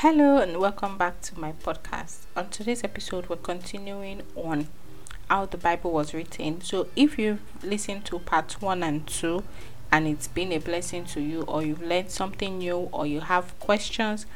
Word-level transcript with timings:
Hello 0.00 0.36
and 0.36 0.58
welcome 0.58 0.98
back 0.98 1.22
to 1.22 1.40
my 1.40 1.52
podcast. 1.52 2.26
On 2.36 2.50
today's 2.50 2.84
episode, 2.84 3.30
we're 3.30 3.36
continuing 3.36 4.24
on 4.34 4.68
how 5.30 5.46
the 5.46 5.56
Bible 5.56 5.90
was 5.90 6.12
written. 6.12 6.60
So, 6.60 6.88
if 6.94 7.18
you've 7.18 7.40
listened 7.64 8.04
to 8.04 8.18
part 8.18 8.60
one 8.60 8.82
and 8.82 9.06
two 9.06 9.42
and 9.90 10.06
it's 10.06 10.28
been 10.28 10.52
a 10.52 10.58
blessing 10.58 11.06
to 11.06 11.22
you, 11.22 11.44
or 11.44 11.62
you've 11.62 11.80
learned 11.80 12.10
something 12.10 12.58
new, 12.58 12.90
or 12.92 13.06
you 13.06 13.20
have 13.20 13.58
questions, 13.58 14.26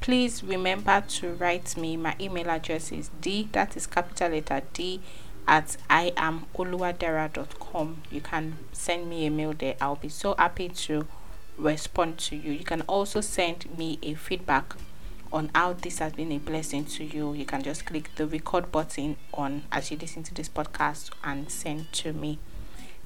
please 0.00 0.42
remember 0.42 1.00
to 1.00 1.34
write 1.34 1.76
me. 1.76 1.96
My 1.96 2.16
email 2.20 2.50
address 2.50 2.90
is 2.90 3.10
d 3.20 3.48
that 3.52 3.76
is 3.76 3.86
capital 3.86 4.30
letter 4.30 4.62
D 4.72 5.00
at 5.46 5.76
iamoluwadera.com. 5.88 8.02
You 8.10 8.20
can 8.20 8.56
send 8.72 9.08
me 9.08 9.26
a 9.26 9.30
mail 9.30 9.52
there. 9.52 9.76
I'll 9.80 9.94
be 9.94 10.08
so 10.08 10.34
happy 10.36 10.70
to 10.70 11.06
respond 11.56 12.18
to 12.18 12.34
you. 12.34 12.50
You 12.50 12.64
can 12.64 12.80
also 12.88 13.20
send 13.20 13.78
me 13.78 14.00
a 14.02 14.14
feedback 14.14 14.74
on 15.34 15.50
how 15.52 15.72
this 15.72 15.98
has 15.98 16.12
been 16.12 16.30
a 16.30 16.38
blessing 16.38 16.84
to 16.84 17.02
you, 17.02 17.34
you 17.34 17.44
can 17.44 17.60
just 17.60 17.84
click 17.84 18.08
the 18.14 18.24
record 18.24 18.70
button 18.70 19.16
on 19.34 19.64
as 19.72 19.90
you 19.90 19.98
listen 19.98 20.22
to 20.22 20.32
this 20.32 20.48
podcast 20.48 21.10
and 21.24 21.50
send 21.50 21.92
to 21.92 22.12
me. 22.12 22.38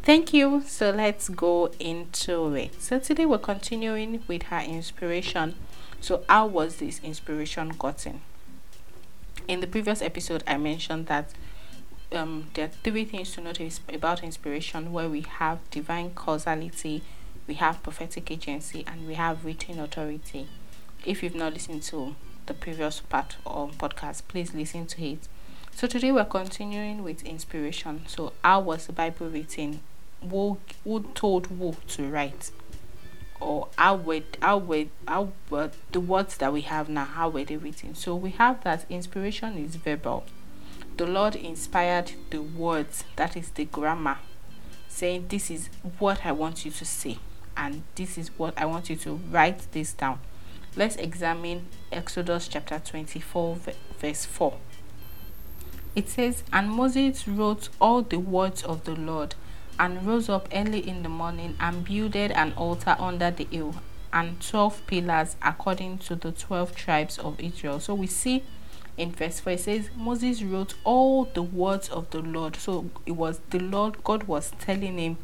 Thank 0.03 0.35
you. 0.35 0.63
So 0.67 0.91
let's 0.91 1.31
go 1.31 1.73
into 1.81 2.55
it. 2.55 2.83
So 2.83 2.99
today 2.99 3.25
we're 3.25 3.39
continuing 3.39 4.23
with 4.29 4.43
her 4.45 4.61
inspiration. 4.61 5.55
So, 6.01 6.23
how 6.29 6.47
was 6.47 6.77
this 6.77 7.01
inspiration 7.03 7.71
gotten? 7.71 8.21
In 9.49 9.61
the 9.61 9.67
previous 9.67 10.03
episode, 10.03 10.45
I 10.47 10.59
mentioned 10.59 11.07
that 11.07 11.33
um, 12.13 12.51
there 12.55 12.67
are 12.67 12.71
three 12.85 13.07
things 13.07 13.33
to 13.33 13.41
notice 13.41 13.81
about 13.93 14.23
inspiration 14.23 14.93
where 14.93 15.09
we 15.09 15.23
have 15.23 15.59
divine 15.71 16.11
causality, 16.11 17.03
we 17.47 17.55
have 17.55 17.83
prophetic 17.83 18.31
agency, 18.31 18.85
and 18.87 19.09
we 19.09 19.15
have 19.15 19.45
written 19.45 19.81
authority 19.81 20.47
if 21.05 21.23
you've 21.23 21.35
not 21.35 21.55
listened 21.55 21.83
to 21.85 22.15
the 22.47 22.55
previous 22.55 23.01
part 23.01 23.37
of 23.47 23.77
podcast, 23.79 24.23
please 24.29 24.55
listen 24.55 24.87
to 24.87 25.03
it. 25.03 25.29
So 25.75 25.87
today 25.87 26.11
we're 26.11 26.25
continuing 26.25 27.03
with 27.05 27.23
inspiration. 27.23 28.05
So 28.09 28.33
how 28.43 28.61
was 28.61 28.87
the 28.87 28.93
Bible 28.93 29.29
written? 29.29 29.81
Who 30.29 30.59
who 30.83 31.05
told 31.15 31.47
who 31.47 31.77
to 31.89 32.09
write? 32.09 32.51
Or 33.41 33.69
how 33.77 33.95
were 33.97 34.23
how 34.43 34.59
were 34.59 34.87
how 35.07 35.33
were 35.49 35.71
the 35.93 36.01
words 36.01 36.37
that 36.39 36.53
we 36.53 36.63
have 36.63 36.89
now, 36.89 37.05
how 37.05 37.29
were 37.29 37.45
they 37.45 37.57
written? 37.57 37.95
So 37.95 38.17
we 38.17 38.31
have 38.31 38.65
that 38.65 38.87
inspiration 38.91 39.57
is 39.57 39.77
verbal. 39.77 40.25
The 40.97 41.07
Lord 41.07 41.37
inspired 41.37 42.13
the 42.31 42.43
words, 42.43 43.05
that 43.15 43.37
is 43.37 43.51
the 43.51 43.65
grammar, 43.67 44.19
saying 44.89 45.27
this 45.29 45.49
is 45.49 45.69
what 46.01 46.27
I 46.27 46.33
want 46.33 46.65
you 46.65 46.73
to 46.73 46.85
say, 46.85 47.19
and 47.57 47.85
this 47.95 48.19
is 48.19 48.37
what 48.37 48.55
I 48.57 48.65
want 48.65 48.91
you 48.91 48.97
to 48.97 49.15
write 49.31 49.71
this 49.71 49.93
down. 49.93 50.19
Let's 50.77 50.97
examine 50.97 51.67
Exodus 51.91 52.47
chapter 52.47 52.79
24, 52.79 53.59
verse 53.99 54.25
4. 54.25 54.55
It 55.97 56.09
says, 56.09 56.45
And 56.53 56.71
Moses 56.71 57.27
wrote 57.27 57.69
all 57.81 58.03
the 58.03 58.19
words 58.21 58.63
of 58.63 58.85
the 58.85 58.95
Lord, 58.95 59.35
and 59.79 60.07
rose 60.07 60.29
up 60.29 60.49
early 60.53 60.87
in 60.87 61.03
the 61.03 61.09
morning, 61.09 61.57
and 61.59 61.85
builded 61.85 62.31
an 62.33 62.53
altar 62.53 62.95
under 62.99 63.31
the 63.31 63.45
hill, 63.45 63.77
and 64.13 64.41
twelve 64.41 64.87
pillars 64.87 65.37
according 65.43 65.99
to 65.99 66.15
the 66.15 66.31
twelve 66.31 66.77
tribes 66.77 67.19
of 67.19 67.41
Israel. 67.41 67.81
So 67.81 67.95
we 67.95 68.07
see 68.07 68.45
in 68.97 69.13
verse 69.13 69.41
4 69.41 69.53
it 69.55 69.61
says 69.61 69.91
Moses 69.97 70.43
wrote 70.43 70.75
all 70.85 71.25
the 71.25 71.43
words 71.43 71.89
of 71.89 72.11
the 72.11 72.21
Lord. 72.21 72.57
So 72.57 72.91
it 73.07 73.13
was 73.13 73.41
the 73.51 73.61
Lord, 73.61 74.05
God 74.05 74.25
was 74.25 74.53
telling 74.61 74.99
him, 74.99 75.17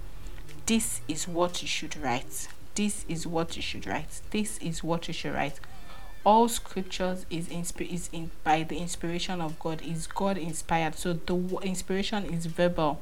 This 0.66 1.00
is 1.06 1.28
what 1.28 1.62
you 1.62 1.68
should 1.68 1.96
write 1.96 2.48
this 2.74 3.04
is 3.08 3.26
what 3.26 3.56
you 3.56 3.62
should 3.62 3.86
write. 3.86 4.20
This 4.30 4.58
is 4.58 4.82
what 4.82 5.08
you 5.08 5.14
should 5.14 5.34
write. 5.34 5.60
All 6.24 6.48
scriptures 6.48 7.26
is 7.30 7.48
insp- 7.48 7.92
is 7.92 8.08
in 8.12 8.30
by 8.42 8.62
the 8.62 8.78
inspiration 8.78 9.40
of 9.40 9.58
god. 9.58 9.82
Is 9.82 10.06
god 10.06 10.38
inspired? 10.38 10.96
So 10.96 11.12
the 11.12 11.58
inspiration 11.62 12.24
is 12.24 12.46
verbal. 12.46 13.00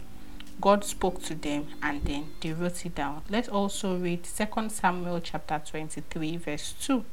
God 0.60 0.84
spoke 0.84 1.22
to 1.24 1.34
them 1.34 1.68
and 1.82 2.04
then 2.04 2.28
they 2.40 2.52
wrote 2.52 2.84
it 2.84 2.94
down. 2.94 3.22
Let's 3.30 3.48
also 3.48 3.96
read 3.96 4.26
second 4.26 4.70
samuel 4.70 5.20
chapter 5.20 5.60
23 5.64 6.36
verse 6.36 6.74
2 6.80 7.04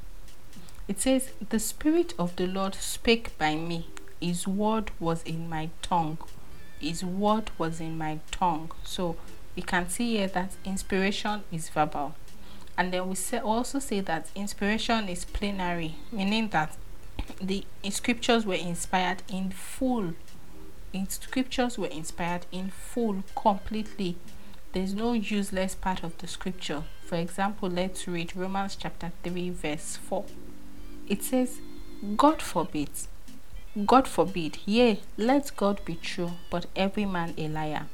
it 0.90 1.00
says 1.00 1.30
the 1.50 1.60
spirit 1.60 2.16
of 2.18 2.36
the 2.36 2.48
lord 2.48 2.74
spake 2.74 3.38
by 3.38 3.56
me. 3.56 3.86
His 4.20 4.48
word 4.48 4.90
was 5.00 5.22
in 5.22 5.48
my 5.48 5.70
tongue. 5.84 6.18
His 6.80 7.06
word 7.06 7.52
was 7.60 7.80
in 7.80 7.96
my 7.96 8.20
tongue. 8.32 8.72
So 8.84 9.16
you 9.56 9.62
can 9.62 9.88
see 9.88 10.18
here 10.18 10.28
that 10.30 10.58
inspiration 10.66 11.44
is 11.52 11.70
verbal 11.70 12.16
and 12.80 12.94
then 12.94 13.10
we 13.10 13.16
say, 13.16 13.40
also 13.40 13.78
say 13.78 14.00
that 14.00 14.28
inspiration 14.36 15.10
is 15.10 15.26
plenary, 15.26 15.96
meaning 16.14 16.48
that 16.48 16.78
the 17.42 17.66
scriptures 17.90 18.46
were 18.46 18.54
inspired 18.54 19.22
in 19.28 19.52
full. 19.52 20.14
In 20.94 21.10
scriptures 21.10 21.78
were 21.78 21.88
inspired 21.88 22.46
in 22.54 22.70
full, 22.70 23.26
completely. 23.36 24.16
There's 24.72 24.94
no 24.94 25.12
useless 25.12 25.76
part 25.76 26.06
of 26.06 26.18
the 26.20 26.28
scripture. 26.28 26.84
For 27.06 27.16
example, 27.16 27.70
let's 27.70 28.08
read 28.08 28.34
Romans 28.34 28.78
chapter 28.78 29.12
3, 29.24 29.50
verse 29.50 29.98
4. 29.98 30.24
It 31.10 31.22
says, 31.22 31.60
God 32.16 32.42
forbid, 32.42 32.92
God 33.86 34.08
forbid, 34.08 34.60
yea, 34.66 35.02
let 35.18 35.52
God 35.58 35.84
be 35.84 35.96
true, 35.96 36.32
but 36.50 36.68
every 36.78 37.04
man 37.06 37.34
a 37.38 37.50
liar 37.50 37.88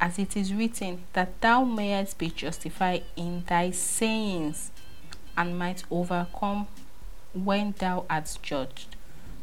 as 0.00 0.18
it 0.18 0.36
is 0.36 0.54
written, 0.54 1.02
that 1.12 1.40
thou 1.40 1.64
mayest 1.64 2.18
be 2.18 2.30
justified 2.30 3.04
in 3.16 3.44
thy 3.46 3.70
sayings 3.70 4.70
and 5.36 5.58
might 5.58 5.84
overcome 5.90 6.66
when 7.32 7.74
thou 7.78 8.04
art 8.08 8.38
judged. 8.42 8.96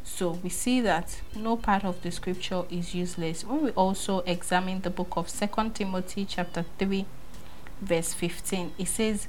So 0.03 0.31
we 0.43 0.49
see 0.49 0.81
that 0.81 1.21
no 1.35 1.57
part 1.57 1.83
of 1.83 2.01
the 2.01 2.11
scripture 2.11 2.63
is 2.69 2.93
useless. 2.93 3.43
When 3.43 3.63
we 3.63 3.71
also 3.71 4.19
examine 4.19 4.81
the 4.81 4.89
book 4.89 5.13
of 5.17 5.29
Second 5.29 5.75
Timothy 5.75 6.25
chapter 6.25 6.65
3 6.77 7.05
verse 7.81 8.13
15, 8.13 8.73
it 8.77 8.87
says 8.87 9.27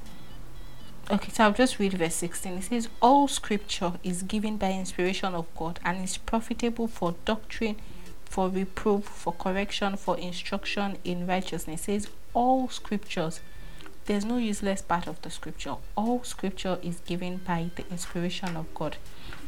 okay 1.09 1.31
so 1.31 1.45
i'll 1.45 1.53
just 1.53 1.79
read 1.79 1.93
verse 1.93 2.15
16 2.15 2.53
it 2.57 2.63
says 2.63 2.89
all 3.01 3.29
scripture 3.29 3.93
is 4.03 4.23
given 4.23 4.57
by 4.57 4.71
inspiration 4.71 5.33
of 5.33 5.45
god 5.55 5.79
and 5.85 6.03
is 6.03 6.17
profitable 6.17 6.85
for 6.85 7.15
doctrine 7.23 7.77
for 8.29 8.49
reproof, 8.49 9.05
for 9.05 9.33
correction, 9.33 9.95
for 9.95 10.17
instruction 10.17 10.97
in 11.03 11.27
righteousness. 11.27 11.81
It 11.81 11.83
says 11.83 12.07
all 12.33 12.69
scriptures. 12.69 13.39
There's 14.05 14.25
no 14.25 14.37
useless 14.37 14.81
part 14.81 15.07
of 15.07 15.21
the 15.21 15.29
scripture. 15.29 15.75
All 15.95 16.23
scripture 16.23 16.77
is 16.81 17.01
given 17.01 17.37
by 17.37 17.71
the 17.75 17.83
inspiration 17.89 18.55
of 18.55 18.73
God. 18.73 18.97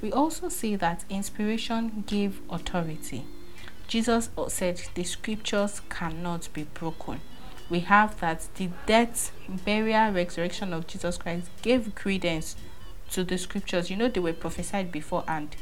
We 0.02 0.12
also 0.12 0.50
see 0.50 0.76
that 0.76 1.06
inspiration 1.10 2.04
gave 2.08 2.42
authority. 2.50 3.26
Jesus 3.88 4.30
said 4.50 4.82
the 4.96 5.04
scriptures 5.04 5.82
cannot 5.90 6.50
be 6.54 6.64
broken. 6.64 7.22
We 7.70 7.82
have 7.82 8.20
that 8.20 8.48
the 8.56 8.70
death, 8.86 9.32
burial, 9.66 10.12
resurrection 10.12 10.74
of 10.74 10.88
Jesus 10.88 11.18
Christ 11.18 11.50
gave 11.62 11.94
credence 11.96 12.56
to 13.12 13.24
the 13.24 13.38
scriptures. 13.38 13.90
You 13.90 13.98
know, 13.98 14.08
they 14.08 14.20
were 14.20 14.34
prophesied 14.34 14.92
before, 14.92 15.24
and 15.28 15.56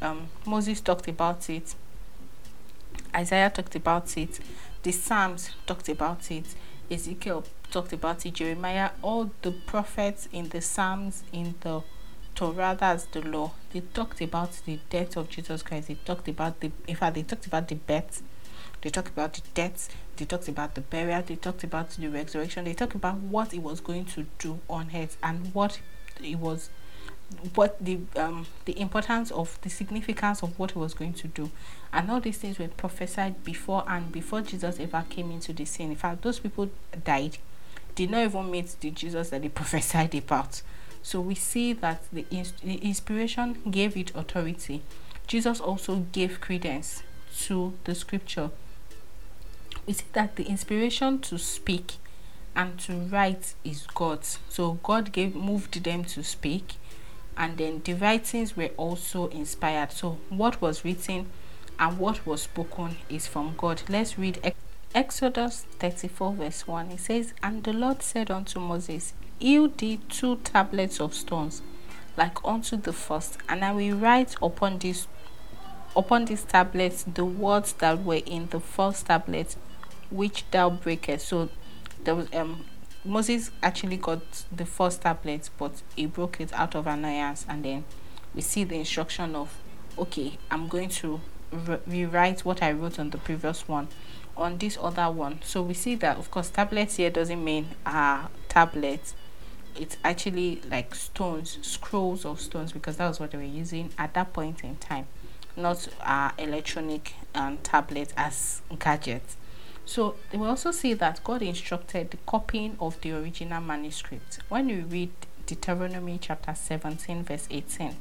um, 0.00 0.28
Moses 0.46 0.80
talked 0.80 1.08
about 1.08 1.48
it 1.48 1.74
Isaiah 3.14 3.50
talked 3.50 3.76
about 3.76 4.16
it, 4.16 4.40
the 4.82 4.92
Psalms 4.92 5.50
talked 5.66 5.88
about 5.88 6.30
it, 6.30 6.54
Ezekiel 6.90 7.44
talked 7.70 7.92
about 7.92 8.24
it, 8.26 8.34
Jeremiah, 8.34 8.90
all 9.02 9.30
the 9.42 9.52
prophets 9.52 10.28
in 10.32 10.48
the 10.50 10.60
Psalms, 10.60 11.24
in 11.32 11.54
the 11.60 11.82
Torah, 12.34 12.76
that's 12.78 13.06
the 13.06 13.22
law, 13.22 13.52
they 13.72 13.80
talked 13.80 14.20
about 14.20 14.52
the 14.66 14.78
death 14.90 15.16
of 15.16 15.30
Jesus 15.30 15.62
Christ. 15.62 15.88
They 15.88 15.94
talked 15.94 16.28
about 16.28 16.60
the, 16.60 16.70
in 16.86 16.94
fact, 16.94 17.14
they 17.14 17.22
talked 17.22 17.46
about 17.46 17.66
the 17.68 17.76
birth, 17.76 18.22
they 18.82 18.90
talked 18.90 19.08
about 19.08 19.32
the 19.32 19.42
death, 19.54 19.88
they 20.16 20.26
talked 20.26 20.48
about 20.48 20.74
the 20.74 20.82
burial, 20.82 21.22
they 21.22 21.36
talked 21.36 21.64
about 21.64 21.90
the 21.90 22.08
resurrection, 22.08 22.66
they 22.66 22.74
talked 22.74 22.94
about 22.94 23.16
what 23.16 23.52
he 23.52 23.58
was 23.58 23.80
going 23.80 24.04
to 24.04 24.26
do 24.38 24.60
on 24.68 24.90
earth 24.94 25.16
and 25.22 25.54
what 25.54 25.80
he 26.20 26.34
was 26.34 26.68
what 27.54 27.76
the 27.84 27.98
um 28.16 28.46
the 28.64 28.78
importance 28.80 29.30
of 29.30 29.58
the 29.62 29.68
significance 29.68 30.42
of 30.42 30.58
what 30.58 30.72
he 30.72 30.78
was 30.78 30.94
going 30.94 31.12
to 31.14 31.28
do. 31.28 31.50
And 31.92 32.10
all 32.10 32.20
these 32.20 32.38
things 32.38 32.58
were 32.58 32.68
prophesied 32.68 33.42
before 33.44 33.84
and 33.88 34.12
before 34.12 34.42
jesus 34.42 34.78
ever 34.78 35.04
came 35.08 35.30
into 35.30 35.52
the 35.52 35.64
scene. 35.64 35.90
In 35.90 35.96
fact 35.96 36.22
those 36.22 36.38
people 36.38 36.70
died. 37.04 37.38
Did 37.94 38.10
not 38.10 38.24
even 38.24 38.50
meet 38.50 38.76
the 38.80 38.90
jesus 38.90 39.30
that 39.30 39.42
they 39.42 39.48
prophesied 39.62 40.14
about. 40.14 40.62
So 41.02 41.20
we 41.20 41.34
see 41.34 41.72
that 41.74 42.02
the, 42.12 42.26
the 42.64 42.74
inspiration 42.76 43.58
gave 43.70 43.96
it 43.96 44.10
authority. 44.14 44.82
Jesus 45.26 45.60
also 45.60 46.06
gave 46.12 46.40
credence 46.40 47.02
to 47.42 47.74
the 47.84 47.94
scripture. 47.94 48.50
We 49.86 49.92
see 49.92 50.04
that 50.14 50.36
the 50.36 50.44
inspiration 50.44 51.20
to 51.20 51.38
speak 51.38 51.94
and 52.56 52.78
to 52.80 52.92
write 52.94 53.54
is 53.64 53.86
god's. 53.94 54.38
So 54.48 54.78
god 54.82 55.12
gave 55.12 55.34
moved 55.34 55.82
them 55.84 56.04
to 56.04 56.24
speak 56.24 56.74
and 57.36 57.56
then 57.58 57.82
the 57.84 57.94
writings 57.94 58.56
were 58.56 58.70
also 58.76 59.28
inspired. 59.28 59.92
So 59.92 60.18
what 60.28 60.60
was 60.60 60.84
written 60.84 61.26
and 61.78 61.98
what 61.98 62.26
was 62.26 62.42
spoken 62.42 62.96
is 63.08 63.26
from 63.26 63.54
god. 63.56 63.82
Let's 63.88 64.18
read 64.18 64.54
exodus 64.94 65.66
34 65.78 66.32
verse 66.32 66.66
1 66.66 66.90
it 66.92 67.00
says 67.00 67.34
and 67.42 67.64
the 67.64 67.72
lord 67.72 68.00
said 68.00 68.30
unto 68.30 68.58
moses 68.58 69.12
hew 69.38 69.68
thee 69.76 70.00
two 70.08 70.36
tablets 70.36 71.00
of 71.00 71.12
stones 71.12 71.60
like 72.16 72.38
unto 72.44 72.76
the 72.76 72.92
first, 72.92 73.38
and 73.48 73.64
I 73.64 73.72
will 73.72 73.96
write 73.96 74.36
upon 74.42 74.78
this 74.78 75.06
upon 75.94 76.26
these 76.26 76.44
tablets 76.44 77.04
the 77.04 77.24
words 77.24 77.72
that 77.74 78.04
were 78.04 78.20
in 78.26 78.48
the 78.48 78.60
first 78.60 79.06
tablet 79.06 79.56
which 80.10 80.44
thou 80.50 80.70
breakest. 80.70 81.28
So 81.28 81.48
there 82.04 82.14
was 82.14 82.28
um 82.34 82.64
Moses 83.06 83.50
actually 83.62 83.96
got 83.96 84.20
the 84.50 84.66
first 84.66 85.02
tablet, 85.02 85.48
but 85.56 85.82
he 85.94 86.06
broke 86.06 86.40
it 86.40 86.52
out 86.52 86.74
of 86.74 86.86
annoyance, 86.86 87.46
and 87.48 87.64
then 87.64 87.84
we 88.34 88.40
see 88.40 88.64
the 88.64 88.74
instruction 88.74 89.36
of, 89.36 89.56
okay, 89.96 90.38
I'm 90.50 90.66
going 90.68 90.88
to 90.90 91.20
re- 91.52 91.78
rewrite 91.86 92.40
what 92.44 92.62
I 92.62 92.72
wrote 92.72 92.98
on 92.98 93.10
the 93.10 93.18
previous 93.18 93.68
one 93.68 93.88
on 94.36 94.58
this 94.58 94.76
other 94.80 95.10
one. 95.10 95.40
So 95.42 95.62
we 95.62 95.72
see 95.72 95.94
that, 95.96 96.18
of 96.18 96.30
course, 96.30 96.50
tablets 96.50 96.96
here 96.96 97.10
doesn't 97.10 97.42
mean 97.42 97.68
uh 97.86 98.26
tablets. 98.48 99.14
It's 99.78 99.96
actually 100.04 100.60
like 100.70 100.94
stones, 100.94 101.58
scrolls 101.62 102.24
of 102.24 102.40
stones, 102.40 102.72
because 102.72 102.96
that 102.96 103.08
was 103.08 103.20
what 103.20 103.30
they 103.30 103.38
were 103.38 103.44
using 103.44 103.90
at 103.98 104.14
that 104.14 104.32
point 104.32 104.64
in 104.64 104.76
time, 104.76 105.06
not 105.56 105.86
uh, 106.00 106.30
electronic 106.38 107.14
um, 107.34 107.58
tablets 107.58 108.12
as 108.16 108.62
gadgets. 108.78 109.36
So 109.86 110.16
we 110.32 110.44
also 110.44 110.72
see 110.72 110.94
that 110.94 111.22
God 111.22 111.42
instructed 111.42 112.10
the 112.10 112.16
copying 112.26 112.76
of 112.80 113.00
the 113.00 113.12
original 113.12 113.60
manuscript. 113.62 114.40
When 114.48 114.68
you 114.68 114.82
read 114.82 115.12
Deuteronomy 115.46 116.18
chapter 116.20 116.54
17, 116.54 117.22
verse 117.22 117.46
18, 117.48 117.94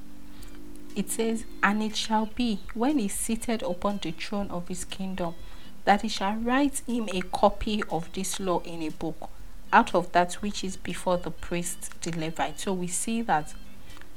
it 0.95 1.11
says, 1.11 1.45
And 1.61 1.83
it 1.83 1.95
shall 1.95 2.25
be 2.25 2.59
when 2.73 2.97
he 2.97 3.05
is 3.05 3.13
seated 3.13 3.61
upon 3.61 3.99
the 4.01 4.11
throne 4.11 4.49
of 4.49 4.67
his 4.67 4.83
kingdom, 4.83 5.35
that 5.83 6.01
he 6.01 6.07
shall 6.07 6.35
write 6.37 6.81
him 6.87 7.07
a 7.13 7.21
copy 7.21 7.83
of 7.91 8.11
this 8.13 8.39
law 8.39 8.61
in 8.61 8.81
a 8.81 8.89
book, 8.89 9.29
out 9.71 9.93
of 9.93 10.11
that 10.13 10.33
which 10.35 10.63
is 10.63 10.77
before 10.77 11.17
the 11.17 11.29
priest 11.29 12.01
the 12.01 12.11
Levite. 12.11 12.61
So 12.61 12.73
we 12.73 12.87
see 12.87 13.21
that 13.21 13.53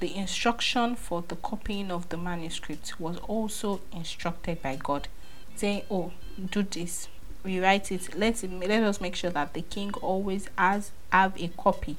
the 0.00 0.16
instruction 0.16 0.96
for 0.96 1.22
the 1.28 1.36
copying 1.36 1.90
of 1.90 2.08
the 2.08 2.16
manuscript 2.16 2.98
was 2.98 3.18
also 3.18 3.82
instructed 3.92 4.62
by 4.62 4.76
God, 4.76 5.08
saying, 5.54 5.82
Oh, 5.90 6.12
do 6.50 6.62
this, 6.62 7.08
rewrite 7.48 7.90
it. 7.90 8.16
Let 8.16 8.42
let 8.42 8.82
us 8.82 9.00
make 9.00 9.16
sure 9.16 9.30
that 9.30 9.54
the 9.54 9.62
king 9.62 9.92
always 9.94 10.48
has 10.56 10.92
have 11.10 11.32
a 11.40 11.48
copy. 11.48 11.96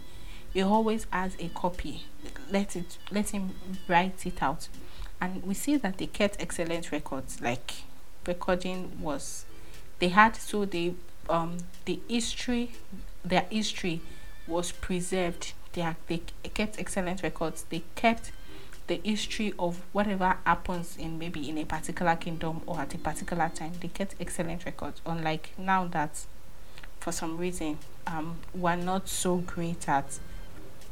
He 0.53 0.61
always 0.61 1.05
has 1.11 1.35
a 1.39 1.49
copy. 1.49 2.05
Let 2.51 2.75
it 2.75 2.97
let 3.11 3.29
him 3.29 3.51
write 3.87 4.25
it 4.25 4.41
out. 4.41 4.67
And 5.21 5.43
we 5.43 5.53
see 5.53 5.75
that 5.77 5.97
they 5.97 6.07
kept 6.07 6.37
excellent 6.39 6.91
records. 6.91 7.41
Like 7.41 7.83
recording 8.25 9.01
was 9.01 9.45
they 9.99 10.09
had 10.09 10.35
so 10.35 10.65
they 10.65 10.93
um 11.29 11.57
the 11.85 11.99
history 12.07 12.71
their 13.25 13.45
history 13.49 14.01
was 14.47 14.71
preserved. 14.71 15.53
They, 15.73 15.87
they 16.07 16.21
kept 16.53 16.79
excellent 16.79 17.21
records. 17.21 17.65
They 17.69 17.83
kept 17.95 18.31
the 18.89 18.99
history 19.03 19.53
of 19.59 19.79
whatever 19.93 20.35
happens 20.43 20.97
in 20.97 21.19
maybe 21.19 21.47
in 21.47 21.59
a 21.59 21.63
particular 21.63 22.15
kingdom 22.15 22.59
or 22.65 22.79
at 22.79 22.93
a 22.95 22.97
particular 22.97 23.49
time 23.53 23.71
they 23.79 23.87
get 23.87 24.15
excellent 24.19 24.65
records. 24.65 24.99
Unlike 25.05 25.51
now 25.59 25.85
that 25.87 26.25
for 26.99 27.11
some 27.11 27.37
reason 27.37 27.77
um 28.07 28.39
we're 28.53 28.75
not 28.75 29.07
so 29.07 29.37
great 29.37 29.87
at 29.87 30.17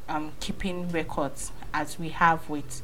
um 0.07 0.31
keeping 0.39 0.87
records 0.89 1.51
as 1.73 1.97
we 1.97 2.09
have 2.09 2.47
with 2.47 2.83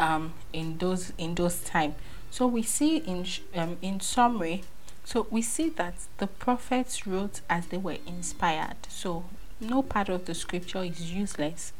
um 0.00 0.34
in 0.52 0.76
those 0.78 1.12
in 1.16 1.36
those 1.36 1.60
time. 1.60 1.94
So 2.32 2.48
we 2.48 2.64
see 2.64 2.96
in 2.96 3.24
um 3.54 3.78
in 3.80 4.00
summary 4.00 4.64
so 5.04 5.28
we 5.30 5.42
see 5.42 5.68
that 5.70 5.94
the 6.18 6.26
prophets 6.26 7.06
wrote 7.06 7.40
as 7.48 7.68
they 7.68 7.78
were 7.78 7.98
inspired. 8.04 8.76
So 8.88 9.24
no 9.60 9.82
part 9.82 10.08
of 10.08 10.24
the 10.24 10.34
scripture 10.34 10.82
is 10.82 11.12
useless 11.12 11.72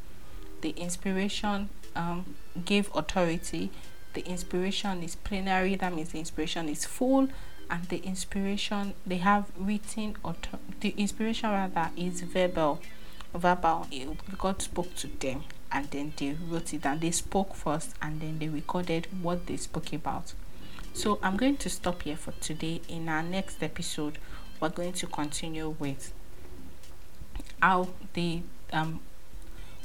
the 0.61 0.69
inspiration 0.71 1.69
um, 1.95 2.35
gave 2.65 2.89
authority. 2.95 3.71
The 4.13 4.21
inspiration 4.25 5.03
is 5.03 5.15
plenary, 5.15 5.75
that 5.75 5.93
means 5.93 6.09
the 6.09 6.19
inspiration 6.19 6.67
is 6.69 6.85
full, 6.85 7.29
and 7.69 7.85
the 7.85 7.97
inspiration 7.97 8.93
they 9.05 9.17
have 9.17 9.45
written 9.57 10.15
author- 10.23 10.59
the 10.81 10.89
inspiration 10.97 11.49
rather 11.49 11.89
is 11.95 12.21
verbal. 12.21 12.81
Verbal. 13.33 13.87
God 14.37 14.61
spoke 14.61 14.93
to 14.95 15.07
them 15.07 15.45
and 15.71 15.89
then 15.91 16.11
they 16.17 16.35
wrote 16.49 16.73
it 16.73 16.85
and 16.85 16.99
They 16.99 17.11
spoke 17.11 17.55
first 17.55 17.95
and 18.01 18.19
then 18.19 18.39
they 18.39 18.49
recorded 18.49 19.07
what 19.21 19.45
they 19.47 19.55
spoke 19.55 19.93
about. 19.93 20.33
So 20.93 21.17
I'm 21.23 21.37
going 21.37 21.55
to 21.57 21.69
stop 21.69 22.01
here 22.01 22.17
for 22.17 22.33
today. 22.41 22.81
In 22.89 23.07
our 23.07 23.23
next 23.23 23.63
episode, 23.63 24.17
we're 24.59 24.67
going 24.69 24.91
to 24.93 25.07
continue 25.07 25.69
with 25.79 26.13
how 27.61 27.87
the 28.13 28.41
um 28.73 28.99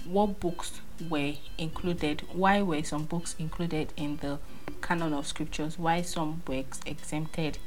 what 0.06 0.40
books 0.40 0.80
were 1.10 1.34
included 1.58 2.22
why 2.32 2.62
were 2.62 2.82
some 2.82 3.04
books 3.04 3.34
included 3.38 3.92
in 3.96 4.16
the 4.18 4.38
canon 4.80 5.12
of 5.12 5.26
scriptures 5.26 5.78
why 5.78 6.00
some 6.02 6.42
were 6.46 6.62
exempted? 6.86 7.58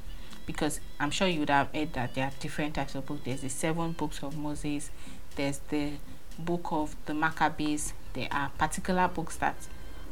Because 0.46 0.80
i'm 1.00 1.12
sure 1.12 1.28
you 1.28 1.42
would 1.42 1.50
have 1.50 1.74
heard 1.74 1.94
that 1.94 2.16
there 2.16 2.26
are 2.26 2.32
different 2.40 2.76
types 2.76 2.96
of 2.96 3.06
books. 3.06 3.22
There's 3.26 3.42
the 3.42 3.50
seven 3.50 3.92
books 3.92 4.24
of 4.24 4.38
moses 4.38 4.90
there's 5.36 5.60
the 5.70 5.92
book 6.38 6.68
of 6.72 6.96
the 7.06 7.14
maccabees 7.14 7.94
there 8.14 8.28
are 8.32 8.50
particular 8.58 9.08
books 9.08 9.36
that 9.38 9.56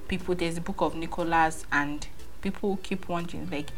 people 0.08 0.36
there's 0.36 0.56
the 0.56 0.62
book 0.62 0.82
of 0.82 0.96
nicholas 0.96 1.66
and 1.72 2.08
people 2.42 2.78
keep 2.84 3.08
wondering 3.10 3.50
like 3.50 3.72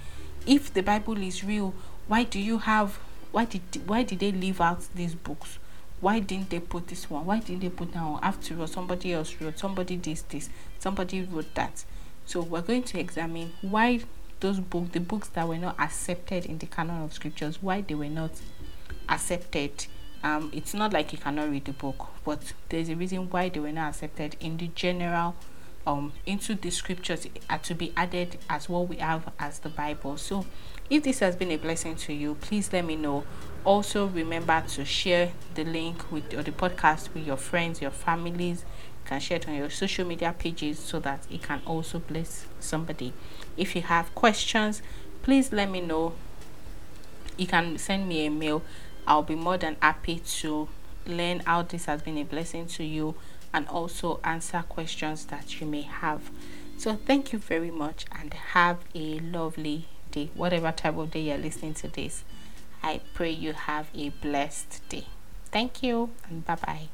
if 0.45 0.73
the 0.73 0.81
bible 0.81 1.17
is 1.17 1.43
real 1.43 1.73
why 2.07 2.23
do 2.23 2.39
you 2.39 2.59
have 2.59 2.99
why 3.31 3.45
did 3.45 3.61
why 3.87 4.03
did 4.03 4.19
they 4.19 4.31
leave 4.31 4.59
out 4.59 4.81
these 4.95 5.15
books 5.15 5.59
why 6.01 6.19
didn't 6.19 6.49
they 6.49 6.59
put 6.59 6.87
this 6.87 7.09
one? 7.09 7.25
Why 7.25 7.39
didn't 7.39 7.61
they 7.61 7.69
put 7.69 7.93
that 7.93 8.03
one? 8.03 8.23
After 8.23 8.59
all 8.59 8.67
somebody 8.67 9.13
else 9.13 9.35
wrote 9.39 9.59
somebody 9.59 9.97
did 9.97 10.21
this. 10.29 10.49
Somebody 10.79 11.23
wrote 11.23 11.53
that. 11.55 11.83
So 12.25 12.41
we're 12.41 12.61
going 12.61 12.83
to 12.83 12.99
examine 12.99 13.53
why 13.61 14.01
those 14.39 14.59
books 14.59 14.91
the 14.91 14.99
books 14.99 15.27
that 15.29 15.47
were 15.47 15.57
not 15.57 15.79
accepted 15.79 16.45
in 16.45 16.57
the 16.59 16.67
canon 16.67 17.03
of 17.03 17.13
scriptures 17.13 17.61
why 17.61 17.81
they 17.81 17.95
were 17.95 18.07
not 18.07 18.31
accepted. 19.09 19.87
Um 20.23 20.51
it's 20.53 20.73
not 20.73 20.93
like 20.93 21.11
you 21.11 21.17
cannot 21.17 21.49
read 21.49 21.65
the 21.65 21.73
book 21.73 22.07
but 22.23 22.53
there's 22.69 22.89
a 22.89 22.95
reason 22.95 23.29
why 23.29 23.49
they 23.49 23.59
were 23.59 23.71
not 23.71 23.89
accepted 23.89 24.37
in 24.39 24.57
the 24.57 24.67
general 24.67 25.35
um 25.89 26.13
into 26.27 26.53
the 26.53 26.69
scriptures 26.69 27.27
are 27.49 27.57
to 27.57 27.73
be 27.73 27.91
added 27.97 28.37
as 28.47 28.69
what 28.69 28.87
we 28.87 28.97
have 28.97 29.31
as 29.39 29.59
the 29.59 29.69
bible. 29.69 30.17
So 30.17 30.45
if 30.89 31.03
this 31.03 31.19
has 31.19 31.35
been 31.35 31.51
a 31.51 31.57
blessing 31.57 31.95
to 31.95 32.13
you 32.13 32.35
please 32.35 32.71
let 32.71 32.85
me 32.85 32.95
know. 32.95 33.23
Also 33.65 34.05
remember 34.07 34.63
to 34.69 34.85
share 34.85 35.31
the 35.55 35.63
link 35.63 36.11
with 36.11 36.33
or 36.33 36.43
the 36.43 36.51
podcast 36.51 37.13
with 37.13 37.25
your 37.25 37.37
friends 37.37 37.81
your 37.81 37.91
families. 37.91 38.63
You 39.03 39.09
can 39.09 39.19
share 39.19 39.37
it 39.37 39.47
on 39.47 39.55
your 39.55 39.71
social 39.71 40.05
media 40.05 40.35
pages 40.37 40.77
so 40.77 40.99
that 40.99 41.25
it 41.31 41.41
can 41.41 41.61
also 41.65 41.97
bless 41.97 42.45
somebody. 42.59 43.13
If 43.57 43.75
you 43.75 43.81
have 43.81 44.13
questions 44.13 44.83
please 45.23 45.51
let 45.51 45.71
me 45.71 45.81
know. 45.81 46.13
You 47.35 47.47
can 47.47 47.77
send 47.79 48.07
me 48.07 48.27
a 48.27 48.29
mail. 48.29 48.61
I'll 49.07 49.23
be 49.23 49.35
more 49.35 49.57
than 49.57 49.75
happy 49.81 50.19
to 50.19 50.69
learn 51.07 51.39
how 51.39 51.63
this 51.63 51.85
has 51.85 52.03
been 52.03 52.17
a 52.19 52.23
blessing 52.23 52.67
to 52.67 52.83
you 52.83 53.15
and 53.53 53.67
also 53.67 54.19
answer 54.23 54.63
questions 54.67 55.25
that 55.25 55.59
you 55.59 55.67
may 55.67 55.81
have 55.81 56.29
so 56.77 56.95
thank 56.95 57.33
you 57.33 57.39
very 57.39 57.71
much 57.71 58.05
and 58.17 58.33
have 58.33 58.77
a 58.95 59.19
lovely 59.19 59.87
day 60.11 60.29
whatever 60.33 60.71
type 60.71 60.97
of 60.97 61.11
day 61.11 61.21
you're 61.21 61.37
listening 61.37 61.73
to 61.73 61.87
this 61.87 62.23
I 62.81 63.01
pray 63.13 63.31
you 63.31 63.53
have 63.53 63.89
a 63.93 64.09
blessed 64.09 64.87
day. 64.89 65.05
Thank 65.51 65.83
you 65.83 66.11
and 66.29 66.45
bye 66.45 66.55
bye. 66.55 66.89